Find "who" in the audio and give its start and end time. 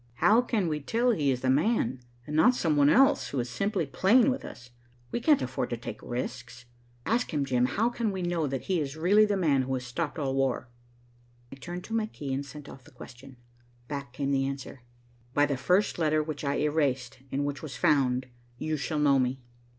3.29-3.39, 9.61-9.75